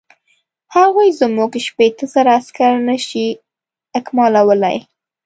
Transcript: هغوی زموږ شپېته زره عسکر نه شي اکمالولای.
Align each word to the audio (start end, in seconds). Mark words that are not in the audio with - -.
هغوی 0.75 1.09
زموږ 1.19 1.51
شپېته 1.65 2.05
زره 2.13 2.31
عسکر 2.39 2.73
نه 2.87 2.97
شي 3.07 3.25
اکمالولای. 3.99 4.77